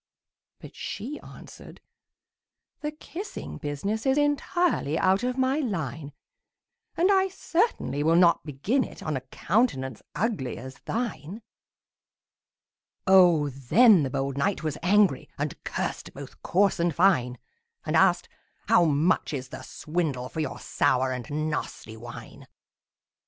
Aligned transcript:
But 0.59 0.75
she 0.75 1.19
answered, 1.19 1.79
"The 2.79 2.89
kissing 2.89 3.59
business 3.59 4.07
Is 4.07 4.17
entirely 4.17 4.97
out 4.97 5.21
of 5.21 5.37
my 5.37 5.59
line; 5.59 6.11
And 6.97 7.11
I 7.11 7.27
certainly 7.27 8.01
will 8.01 8.15
not 8.15 8.43
begin 8.43 8.83
it 8.83 9.03
On 9.03 9.15
a 9.15 9.21
countenance 9.21 10.01
ugly 10.15 10.57
as 10.57 10.79
thine!" 10.85 11.43
Oh, 13.05 13.49
then 13.49 14.01
the 14.01 14.09
bold 14.09 14.39
knight 14.39 14.63
was 14.63 14.75
angry, 14.81 15.29
And 15.37 15.63
cursed 15.63 16.15
both 16.15 16.41
coarse 16.41 16.79
and 16.79 16.95
fine; 16.95 17.37
And 17.85 17.95
asked, 17.95 18.27
"How 18.69 18.85
much 18.85 19.33
is 19.35 19.49
the 19.49 19.61
swindle 19.61 20.29
For 20.29 20.39
your 20.39 20.57
sour 20.57 21.11
and 21.11 21.29
nasty 21.29 21.95
wine?" 21.95 22.47